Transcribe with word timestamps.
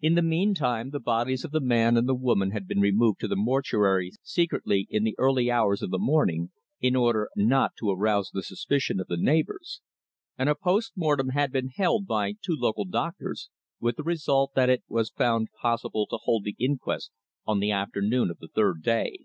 In 0.00 0.14
the 0.14 0.22
meantime 0.22 0.90
the 0.90 1.00
bodies 1.00 1.44
of 1.44 1.50
the 1.50 1.58
man 1.58 1.96
and 1.96 2.08
the 2.08 2.14
woman 2.14 2.52
had 2.52 2.68
been 2.68 2.78
removed 2.78 3.18
to 3.18 3.26
the 3.26 3.34
mortuary 3.34 4.12
secretly 4.22 4.86
in 4.88 5.02
the 5.02 5.16
early 5.18 5.50
hours 5.50 5.82
of 5.82 5.90
the 5.90 5.98
morning 5.98 6.52
in 6.80 6.94
order 6.94 7.28
not 7.34 7.72
to 7.80 7.90
arouse 7.90 8.30
the 8.30 8.44
suspicion 8.44 9.00
of 9.00 9.08
the 9.08 9.16
neighbours, 9.16 9.80
and 10.38 10.48
a 10.48 10.54
post 10.54 10.92
mortem 10.94 11.30
had 11.30 11.50
been 11.50 11.70
held 11.70 12.06
by 12.06 12.34
two 12.40 12.54
local 12.56 12.84
doctors, 12.84 13.50
with 13.80 13.96
the 13.96 14.04
result 14.04 14.54
that 14.54 14.70
it 14.70 14.84
was 14.86 15.10
found 15.10 15.48
possible 15.60 16.06
to 16.06 16.20
hold 16.22 16.44
the 16.44 16.54
inquest 16.60 17.10
on 17.44 17.58
the 17.58 17.72
afternoon 17.72 18.30
of 18.30 18.38
the 18.38 18.46
third 18.46 18.80
day. 18.80 19.24